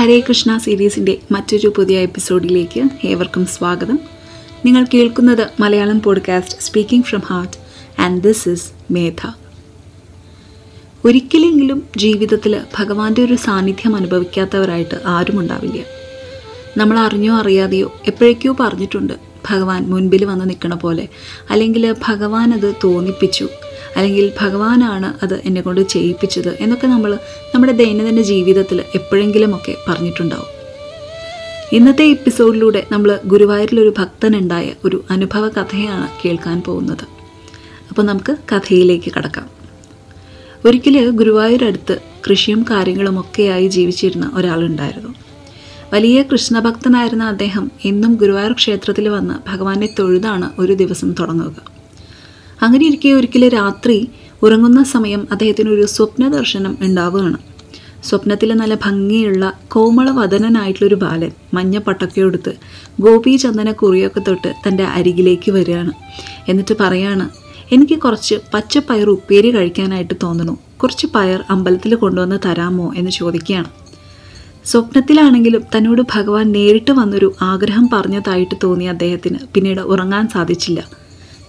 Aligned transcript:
ഹരേ 0.00 0.20
കൃഷ്ണ 0.20 0.58
സീരീസിന്റെ 0.58 1.18
മറ്റൊരു 1.32 1.72
പുതിയ 1.76 1.98
എപ്പിസോഡിലേക്ക് 1.98 2.90
ഏവർക്കും 3.04 3.46
സ്വാഗതം. 3.46 3.98
നിങ്ങൾ 4.64 4.86
കേൾക്കുന്നത് 4.94 5.46
Malayalam 5.60 6.02
podcast 6.02 6.60
speaking 6.60 7.04
from 7.04 7.20
heart 7.20 7.56
and 8.00 8.22
this 8.22 8.48
is 8.48 8.70
Medha. 8.90 9.32
ഒരിക്കലെങ്കിലും 11.04 11.88
ജീവിതത്തിൽ 11.96 12.60
ഭഗവാന്റെ 12.78 13.24
ഒരു 13.24 13.34
സാന്നിധ്യം 13.34 13.96
അനുഭവിക്കാത്തവരായിട്ട് 13.96 15.00
ആരും 15.06 15.40
ഉണ്ടാവില്ല. 15.40 15.82
നമ്മൾ 16.76 16.98
അറിഞ്ഞോ 16.98 17.36
അറിയാതെയോ 17.36 18.00
എപ്പോഴേക്കോ 18.06 18.56
പറഞ്ഞിട്ടുണ്ട് 18.60 19.12
ഭഗവാൻ 19.50 19.86
മുൻപിൽ 19.90 20.24
വന്ന് 20.24 20.50
നിൽക്കണ 20.50 20.74
പോലെ 20.74 21.08
അല്ലെങ്കിൽ 21.50 21.94
ഭഗവാൻ 22.06 22.54
അത് 22.54 22.74
തോന്നിപ്പിച്ചു 22.84 23.48
അല്ലെങ്കിൽ 23.96 24.32
ഭഗവാനാണ് 24.40 25.24
അത് 25.24 25.34
എന്നെ 25.34 25.60
കൊണ്ട് 25.60 25.80
ചെയ്യിപ്പിച്ചത് 25.80 26.56
എന്നൊക്കെ 26.60 26.86
നമ്മൾ 26.86 27.18
നമ്മുടെ 27.54 27.72
ദൈനംദിന 27.72 28.22
ജീവിതത്തിൽ 28.22 28.82
എപ്പോഴെങ്കിലുമൊക്കെ 28.94 29.76
പറഞ്ഞിട്ടുണ്ടാവും. 29.88 30.60
ഇന്നത്തെ 31.72 32.04
എപ്പിസോഡിലൂടെ 32.04 32.86
നമ്മൾ 32.92 33.20
ഗുരുവായൂരിലൊരു 33.26 33.94
ഭക്തനുണ്ടായ 33.98 34.72
ഒരു 34.84 35.04
അനുഭവ 35.10 35.48
കഥയാണ് 35.48 36.08
കേൾക്കാൻ 36.24 36.62
പോകുന്നത്. 36.62 37.04
അപ്പോൾ 37.88 38.02
നമുക്ക് 38.02 38.36
കഥയിലേക്ക് 38.52 39.12
കടക്കാം. 39.16 39.50
ഒരിക്കൽ 40.64 41.10
ഗുരുവായൂരടുത്ത് 41.10 41.98
കൃഷിയും 42.30 42.66
കാര്യങ്ങളുമൊക്കെയായി 42.70 43.68
ജീവിച്ചിരുന്ന 43.68 44.30
ഒരാളുണ്ടായിരുന്നു. 44.34 45.14
വലിയ 45.92 46.22
കൃഷ്ണഭക്തനായിരുന്ന 46.22 47.24
അദ്ദേഹം 47.24 47.70
എന്നും 47.84 48.14
ഗുരുവായൂർ 48.14 48.52
ക്ഷേത്രത്തിൽ 48.52 49.08
വന്ന് 49.08 49.50
ഭഗവാനെ 49.50 49.88
തൊഴുതാണ് 49.98 50.50
ഒരു 50.58 50.72
ദിവസം 50.72 51.14
തുടങ്ങുക. 51.20 51.79
അങ്ങനെ 52.62 52.86
ഇരിക്കെ 52.86 53.08
ഒരിക്കൽ 53.08 53.48
രാത്രി 53.48 54.08
ഉറങ്ങുന്ന 54.42 54.82
സമയം 54.82 55.28
അദ്ദേഹത്തിന് 55.32 55.70
ഒരു 55.70 55.86
സ്വപ്ന 55.86 56.28
ദർശനം 56.28 56.78
ഉണ്ടാവുകയാണ്. 56.80 57.38
സ്വപ്നത്തിൽ 58.04 58.52
നല്ല 58.54 58.74
ഭംഗിയുള്ള 58.74 59.52
കോമളവദനനായിട്ടുള്ളൊരു 59.68 60.94
ബാലൻ 60.94 61.30
മഞ്ഞ 61.54 61.78
പട്ടക്കയെടുത്ത് 61.78 62.52
ഗോപി 63.00 63.36
ചന്ദന 63.36 63.72
കുറിയൊക്കെ 63.72 64.20
തൊട്ട് 64.20 64.54
തന്റെ 64.68 64.84
അരികിലേക്ക് 64.84 65.52
വരികയാണ്. 65.52 65.92
എന്നിട്ട് 66.48 66.76
പറയാണ് 66.80 67.30
എനിക്ക് 67.72 67.98
കുറച്ച് 67.98 68.34
പച്ചപ്പയർ 68.54 69.10
ഉപ്പേരി 69.10 69.50
കഴിക്കാനായിട്ട് 69.54 70.14
തോന്നുന്നു. 70.22 70.58
കുറച്ച് 70.82 71.06
പയർ 71.06 71.44
അമ്പലത്തിൽ 71.50 71.94
കൊണ്ടുവന്ന് 71.94 72.38
തരാമോ? 72.44 72.94
എന്ന് 72.96 73.10
ചോദിക്കുകയാണ്. 73.10 73.70
സ്വപ്നത്തിലാണെങ്കിലും 74.64 75.62
തന്നോട് 75.76 76.02
ഭഗവാൻ 76.12 76.52
നേരിട്ട് 76.52 76.90
വന്നൊരു 76.90 77.34
ആഗ്രഹം 77.42 77.88
പറഞ്ഞതായിട്ട് 77.92 78.54
തോന്നിയ 78.62 78.88
അദ്ദേഹത്തിന് 78.88 79.38
പിന്നീട് 79.54 79.80
ഉറങ്ങാൻ 79.80 80.28
സാധിച്ചില്ല. 80.28 80.99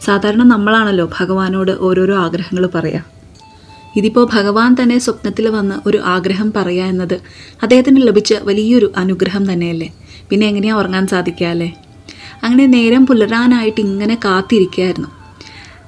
സാധാരണ 0.05 0.43
നമ്മളാണല്ലോ 0.43 1.09
ഭഗവാനോട് 1.19 1.71
ഓരോരോ 1.71 2.15
ആഗ്രഹങ്ങൾ 2.15 2.69
പറയാം. 2.75 3.05
ഇതിപ്പോൾ 3.95 4.27
ഭഗവാൻ 4.33 4.75
തന്നെ 4.83 4.99
സ്വപ്നത്തിൽ 4.99 5.47
വന്ന് 5.47 5.75
ഒരു 5.85 5.97
ആഗ്രഹം 5.97 6.53
പറയുക 6.55 6.83
എന്നത് 6.83 7.21
അദ്ദേഹത്തിന് 7.63 8.07
ലഭിച്ച 8.07 8.33
വലിയൊരു 8.33 8.91
അനുഗ്രഹം 8.97 9.53
തന്നെയല്ലേ? 9.53 9.93
പിന്നെ 10.29 10.47
എങ്ങനെയാ 10.47 10.75
ഉറങ്ങാൻ 10.75 11.07
സാധിക്കുക 11.07 11.47
അല്ലേ? 11.47 11.73
അങ്ങനെ 12.43 12.65
നേരം 12.65 13.05
പുലരാനായിട്ട് 13.05 13.81
ഇങ്ങനെ 13.81 14.15
കാത്തിരിക്കുകയായിരുന്നു. 14.15 15.07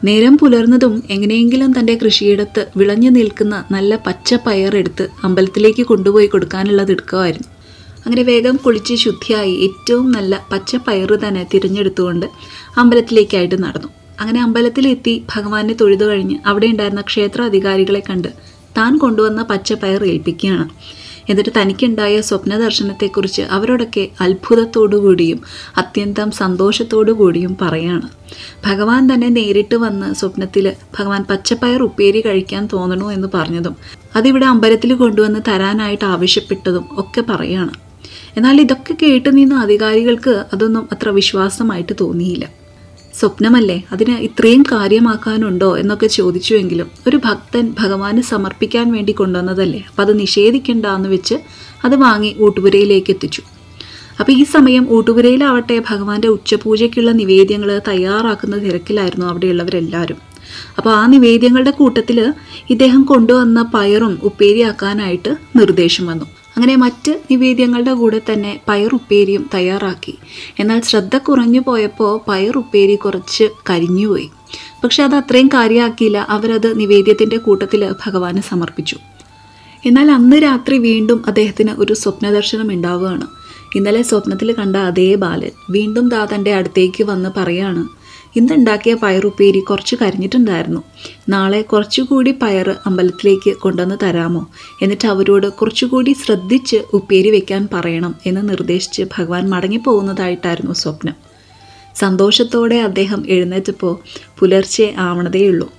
നേരം 0.03 0.37
പുലർന്നതും 0.37 1.03
എങ്ങനെയെങ്കിലും 1.09 1.79
തന്റെ 1.79 1.95
കൃഷിയിടത്ത് 1.95 2.67
വിളഞ്ഞു 2.77 3.09
നിൽക്കുന്ന 3.09 3.65
നല്ല 3.71 3.95
പച്ച 3.95 4.33
പയറെടുത്ത് 4.33 5.07
അമ്പലത്തിലേക്ക് 5.23 5.83
കൊണ്ടുപോയി 5.83 6.27
കൊടുക്കാനുള്ളത് 6.27 6.91
എടുക്കുമായിരുന്നു. 6.91 7.49
അങ്ങനെ 8.05 8.21
വേഗം 8.21 8.55
കുളിച്ച് 8.55 8.95
ശുദ്ധിയായി 8.95 9.51
ഏറ്റവും 9.51 10.11
നല്ല 10.11 10.41
പച്ച 10.51 10.75
പയറ് 10.75 11.27
തന്നെ 11.27 11.47
തിരഞ്ഞെടുത്തുകൊണ്ട് 11.53 12.25
അമ്പലത്തിലേക്കായിട്ട് 12.77 13.63
നടന്നു. 13.63 14.02
അങ്ങനെ 14.19 14.41
അമ്പലത്തിലെത്തി 14.41 15.23
ഭഗവാനെ 15.35 15.73
തൊഴുതു 15.73 16.05
കഴിഞ്ഞ് 16.05 16.37
അവിടെ 16.45 16.65
ഉണ്ടായിരുന്ന 16.65 17.01
ക്ഷേത്ര 17.01 17.41
അധികാരികളെ 17.41 18.03
കണ്ട് 18.09 18.27
താൻ 18.77 18.97
കൊണ്ടുവന്ന 18.97 19.43
പച്ചപ്പയർ 19.43 20.03
ഏൽപ്പിക്കുകയാണ്. 20.03 20.69
എന്നിട്ട് 21.29 21.49
തനിക്കുണ്ടായ 21.57 22.21
സ്വപ്ന 22.21 22.57
ദർശനത്തെക്കുറിച്ച് 22.57 23.41
അവരോടൊക്കെ 23.41 24.09
അത്ഭുതത്തോടുകൂടിയും 24.21 25.39
അത്യന്തം 25.77 26.31
സന്തോഷത്തോടു 26.31 27.11
കൂടിയും 27.11 27.57
പറയാണ്. 27.61 28.07
ഭഗവാൻ 28.65 29.13
തന്നെ 29.13 29.29
നേരിട്ട് 29.29 29.75
വന്ന് 29.75 30.13
സ്വപ്നത്തിൽ 30.13 30.73
ഭഗവാൻ 30.99 31.23
പച്ചപ്പയർ 31.29 31.81
ഉപ്പേരി 31.81 32.21
കഴിക്കാൻ 32.21 32.69
തോന്നണു 32.73 33.11
എന്ന് 33.11 33.27
പറഞ്ഞതും 33.33 33.75
അതിവിടെ 34.15 34.45
അമ്പലത്തിൽ 34.45 34.93
കൊണ്ടുവന്ന് 34.93 35.39
തരാനായിട്ട് 35.47 36.05
ആവശ്യപ്പെട്ടതും 36.05 36.85
ഒക്കെ 36.97 37.21
പറയാണ്. 37.21 37.71
എന്നാൽ 38.37 38.61
ഇതൊക്കെ 38.61 38.93
കേട്ടു 38.93 39.29
നിന്ന 39.29 39.55
അധികാരികൾക്ക് 39.55 40.45
അതൊന്നും 40.53 40.87
അത്ര 40.91 41.09
വിശ്വാസമായിട്ട് 41.09 41.93
തോന്നിയില്ല. 42.01 42.62
സ്വപ്നമല്ലേ? 43.19 43.85
അതിന് 43.91 44.11
ഇത്രയും 44.11 44.61
കാര്യമാക്കാനുണ്ടോ 44.61 45.77
എന്നൊക്കെ 45.77 46.07
ചോദിച്ചുവെങ്കിലും 46.07 46.91
ഒരു 47.07 47.17
ഭക്തൻ 47.17 47.73
ഭഗവാന് 47.79 48.21
സമർപ്പിക്കാൻ 48.21 48.91
വേണ്ടി 48.91 49.11
കൊണ്ടുവന്നതല്ലേ? 49.11 49.79
അപ്പം 49.89 50.01
അത് 50.01 50.19
നിഷേധിക്കണ്ട 50.19 50.85
എന്ന് 50.85 51.09
വെച്ച് 51.09 51.35
അത് 51.85 51.95
വാങ്ങി 51.95 52.35
ഊട്ടുപുരയിലേക്ക് 52.39 53.11
എത്തിച്ചു. 53.11 53.41
അപ്പോൾ 54.19 54.31
ഈ 54.31 54.43
സമയം 54.43 54.91
ഊട്ടുപുരയിലാവട്ടെ 54.91 55.83
ഭഗവാന്റെ 55.89 56.27
ഉച്ചപൂജയ്ക്കുള്ള 56.27 57.11
നിവേദ്യങ്ങൾ 57.11 57.81
തയ്യാറാക്കുന്ന 57.87 58.57
തിരക്കിലായിരുന്നു 58.57 59.25
അവിടെയുള്ളവരെല്ലാവരും. 59.25 60.17
അപ്പോൾ 60.77 60.89
ആ 60.89 61.05
നിവേദ്യങ്ങളുടെ 61.05 61.71
കൂട്ടത്തിൽ 61.71 62.33
ഇദ്ദേഹം 62.69 63.03
കൊണ്ടുവന്ന 63.03 63.71
പയറും 63.73 64.19
ഉപ്പേരിയാക്കാനായിട്ട് 64.23 65.37
നിർദ്ദേശം 65.55 66.05
വന്നു. 66.05 66.25
അങ്ങനെ 66.57 66.75
മറ്റ് 66.75 67.21
നിവേദ്യങ്ങളുടെ 67.31 67.93
കൂടെ 67.93 68.21
തന്നെ 68.29 68.59
പയർ 68.67 68.93
ഉപ്പേരിയും 68.93 69.49
തയ്യാറാക്കി. 69.53 70.17
എന്നാൽ 70.59 70.81
ശ്രദ്ധ 70.81 71.17
കുറഞ്ഞു 71.17 71.59
പോയപ്പോൾ 71.59 72.21
പയർ 72.27 72.57
ഉപ്പേരി 72.57 72.95
കുറച്ച് 72.95 73.49
കരിഞ്ഞുപോയി. 73.69 74.31
പക്ഷെ 74.83 75.03
അത് 75.03 75.15
അത്രയും 75.15 75.47
കാര്യമാക്കിയില്ല 75.47 76.17
അവരത് 76.17 76.79
നിവേദ്യത്തിന്റെ 76.79 77.37
കൂട്ടത്തിൽ 77.37 77.93
ഭഗവാന് 78.05 78.41
സമർപ്പിച്ചു. 78.41 78.97
എന്നാൽ 79.85 80.11
അന്ന് 80.11 80.37
രാത്രി 80.43 80.77
വീണ്ടും 80.77 81.23
അദ്ദേഹത്തിന് 81.27 81.71
ഒരു 81.71 81.93
സ്വപ്നദർശനം 81.93 82.71
ഉണ്ടാവുകയാണ്. 82.71 83.27
ഇന്നലെ 83.75 84.01
സ്വപ്നത്തിൽ 84.01 84.51
കണ്ട 84.51 84.75
അതേ 84.75 85.15
ബാലൻ 85.15 85.51
വീണ്ടും 85.69 86.09
ദാ 86.09 86.27
തന്റെ 86.35 86.53
അടുത്തേക്ക് 86.53 87.03
വന്ന് 87.03 87.29
പറയാണ് 87.37 88.02
ഇന്നുണ്ടാക്കിയ 88.35 88.93
പയറുപ്പേരി 88.93 89.59
കുറച്ച് 89.59 89.95
കരിഞ്ഞിട്ടുണ്ടായിരുന്നു. 89.95 90.83
നാളെ 91.29 91.61
കുറച്ചുകൂടി 91.61 92.31
പയർ 92.31 92.75
അമ്പലത്തിലേക്ക് 92.85 93.57
കൊണ്ടുവന്ന് 93.57 93.97
തരാമോ? 94.03 94.47
എന്നിട്ട് 94.81 95.07
അവരോട് 95.07 95.47
കുറച്ചുകൂടി 95.49 96.13
ശ്രദ്ധിച്ച് 96.13 96.75
ഉപ്പേരി 96.93 97.29
വെക്കാൻ 97.29 97.67
പറയണം 97.73 98.15
എന്ന് 98.25 98.49
നിർദ്ദേശിച്ച് 98.49 99.03
ഭഗവാൻ 99.17 99.49
മടങ്ങിപ്പോകുന്നതായിട്ടായിരുന്നു 99.49 100.73
സ്വപ്നം. 100.73 101.13
സന്തോഷത്തോടെ 101.95 102.75
അദ്ദേഹം 102.75 103.23
എഴുന്നേറ്റപ്പോൾ 103.27 103.95
പുലർച്ചെ 104.39 104.93
ആവണതേയുള്ളൂ. 104.97 105.71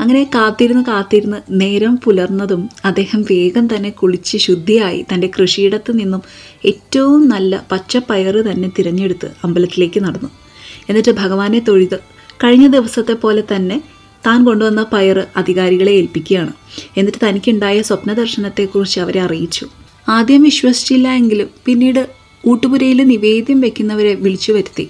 അങ്ങനെ 0.00 0.30
കാത്തിരുന്ന് 0.34 0.84
കാത്തിരുന്ന് 0.84 1.36
നേരം 1.50 1.98
പുലർന്നതും 2.04 2.68
അദ്ദേഹം 2.84 3.22
വേഗം 3.22 3.76
തന്നെ 3.76 3.90
കുളിച്ച് 3.90 4.36
ശുദ്ധിയായി 4.36 5.04
തന്റെ 5.14 5.30
കൃഷിയിടത്ത് 5.38 6.00
നിന്നും 6.00 6.22
ഏറ്റവും 6.64 7.28
നല്ല 7.28 7.66
പച്ചപ്പയറ് 7.72 8.50
തന്നെ 8.50 8.68
തിരഞ്ഞെടുത്ത് 8.78 9.30
അമ്പലത്തിലേക്ക് 9.44 10.00
നടന്നു. 10.04 10.47
എന്നിട്ട് 10.88 11.10
ഭഗവാനെ 11.10 11.58
തൊഴുത് 11.58 11.98
കഴിഞ്ഞ 12.44 12.66
ദിവസത്തെ 12.66 13.12
പോലെ 13.12 13.42
തന്നെ 13.52 13.82
താൻ 14.26 14.44
കൊണ്ടുവന്ന 14.44 14.86
പയർ 14.92 15.26
അധികാരികളെ 15.36 15.92
ഏൽപ്പിക്കുകയാണ്. 15.92 16.52
എന്നിട്ട് 16.96 17.18
തനിക്കുണ്ടായ 17.26 17.82
സ്വപ്ന 17.82 18.12
ദർശനത്തെക്കുറിച്ച് 18.12 19.00
അവരെ 19.00 19.20
അറിയിച്ചു. 19.20 19.66
ആദ്യം 20.08 20.42
വിശ്വസിച്ചില്ല 20.42 21.08
എങ്കിലും 21.08 21.48
പിന്നീട് 21.64 22.02
ഊട്ടുപുരയിൽ 22.46 23.02
നിവേദ്യം 23.04 23.60
വെക്കുന്നവരെ 23.60 24.14
വിളിച്ചു 24.14 24.52
വരുത്തി. 24.52 24.88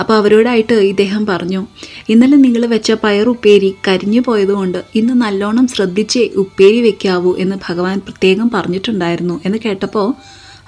അപ്പോൾ 0.00 0.14
അവരോടായിട്ട് 0.14 0.72
ഇദ്ദേഹം 0.72 1.26
പറഞ്ഞു 1.26 1.66
ഇന്നലെ 2.08 2.36
നിങ്ങൾ 2.36 2.66
വെച്ച 2.66 2.92
പയർ 2.92 3.28
ഉപ്പേരി 3.28 3.74
കരിഞ്ഞു 3.88 4.20
പോയതുകൊണ്ട് 4.20 4.84
ഇന്ന് 4.94 5.14
നല്ലോണം 5.22 5.66
ശ്രദ്ധിച്ചേ 5.68 6.30
ഉപ്പേരി 6.36 6.80
വെക്കാവൂ 6.80 7.36
എന്ന് 7.38 7.56
ഭഗവാൻ 7.68 7.98
പ്രത്യേകം 7.98 8.50
പറഞ്ഞിട്ടുണ്ടായിരുന്നു 8.54 9.40
എന്ന് 9.44 9.58
കേട്ടപ്പോൾ 9.64 10.14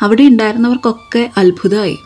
അവിടെ 0.02 0.22
ഉണ്ടായിരുന്നവർക്കൊക്കെ 0.22 1.30
അത്ഭുതമായി. 1.36 1.96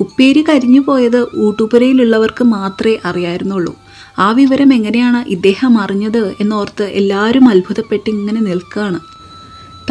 ഉപ്പേരി 0.00 0.44
കരിഞ്ഞു 0.48 0.80
പോയത് 0.80 1.26
ഊട്ടുപുരയിലുള്ളവർക്ക് 1.36 2.44
മാത്രമേ 2.44 2.98
അറിയായിരുന്നുള്ളൂ. 3.04 3.74
ആ 4.18 4.32
വിവരം 4.32 4.74
എങ്ങനെയാണ് 4.74 5.28
ഇദ്ദേഹം 5.28 5.78
അറിഞ്ഞത് 5.78 6.34
എന്നോർത്ത് 6.40 6.82
എല്ലാവരും 6.82 7.48
അത്ഭുതപ്പെട്ട് 7.48 8.10
ഇങ്ങനെ 8.10 8.40
നിൽക്കുകയാണ്. 8.40 9.00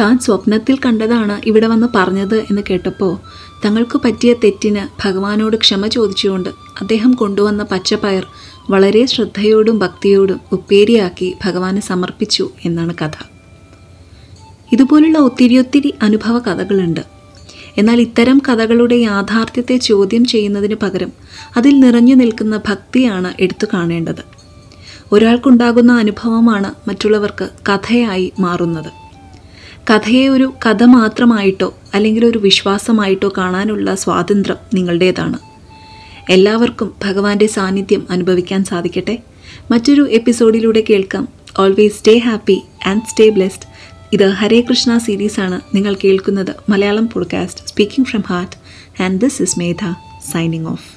താൻ 0.00 0.18
സ്വപ്നത്തിൽ 0.18 0.78
കണ്ടതാണ് 0.86 1.40
ഇവിടെ 1.46 1.66
വന്ന് 1.66 1.86
പറഞ്ഞത് 1.94 2.38
എന്ന് 2.40 2.62
കേട്ടപ്പോൾ 2.70 3.16
തങ്ങൾക്ക് 3.64 3.98
പറ്റിയ 4.04 4.32
തെറ്റിന് 4.32 4.88
ഭഗവാനോട് 5.04 5.56
ക്ഷമ 5.56 5.86
ചോദിച്ചുകൊണ്ട് 5.86 6.48
അദ്ദേഹം 6.80 7.12
കൊണ്ടുവന്ന 7.12 7.62
പച്ചപ്പയർ 7.62 8.26
വളരെ 8.70 9.06
ശ്രദ്ധയോടും 9.06 9.78
ഭക്തിയോടും 9.78 10.40
ഉപ്പേരിയാക്കി 10.52 11.34
ഭഗവാന് 11.44 11.80
സമർപ്പിച്ചു 11.80 12.50
എന്നാണ് 12.64 12.94
കഥ. 12.94 13.16
ഇതുപോലുള്ള 14.72 15.18
ഒത്തിരി 15.18 15.58
ഒത്തിരി 15.58 15.94
അനുഭവ 16.02 16.38
കഥകളുണ്ട്. 16.38 17.13
എന്നാൽ 17.78 18.00
ഇത്തരം 18.00 18.42
കഥകളുടെ 18.48 18.94
യാഥാർത്ഥ്യത്തെ 18.94 19.76
ചോദ്യം 19.76 20.24
ചെയ്യുന്നതിന് 20.24 20.74
പകരം 20.74 21.12
അതിൽ 21.56 21.80
നിറഞ്ഞു 21.80 22.14
നിൽക്കുന്ന 22.14 22.56
ഭക്തിയാണ് 22.68 23.34
എടുത്തു 23.40 23.66
കാണേണ്ടത്. 23.72 24.24
ഒരാൾക്കുണ്ടാകുന്ന 25.12 25.92
അനുഭവമാണ് 25.92 26.88
മറ്റുള്ളവർക്ക് 26.88 27.48
കഥയായി 27.68 28.32
മാറുന്നത്. 28.40 28.92
കഥയെ 29.90 30.28
ഒരു 30.28 30.54
കഥ 30.66 30.84
മാത്രമായിട്ടോ 30.84 31.74
അല്ലെങ്കിൽ 31.94 32.24
ഒരു 32.24 32.38
വിശ്വാസമായിട്ടോ 32.38 33.32
കാണാനുള്ള 33.38 33.94
സ്വാതന്ത്ര്യം 33.94 34.56
നിങ്ങളുടേതാണ്. 34.74 35.38
എല്ലാവർക്കും 36.30 36.94
ഭഗവാന്റെ 37.04 37.46
സാന്നിധ്യം 37.46 38.06
അനുഭവിക്കാൻ 38.10 38.64
സാധിക്കട്ടെ. 38.64 39.18
മറ്റൊരു 39.70 40.08
എപ്പിസോഡിലൂടെ 40.10 40.84
കേൾക്കാം. 40.90 41.28
Always 41.58 41.98
stay 41.98 42.18
happy 42.18 42.62
and 42.86 43.02
stay 43.10 43.28
blessed 43.28 43.74
ഇത് 44.12 44.28
ഹരേ 44.28 44.60
കൃഷ്ണ 44.60 44.98
സീരീസാണ് 44.98 45.76
നിങ്ങൾ 45.76 45.94
കേൾക്കുന്നത് 46.04 46.56
Malayalam 46.68 47.08
podcast 47.08 47.68
speaking 47.68 48.08
from 48.08 48.24
heart 48.26 48.56
and 49.02 49.20
this 49.20 49.42
is 49.42 49.58
Medha 49.58 49.94
signing 50.32 50.66
off 50.66 50.93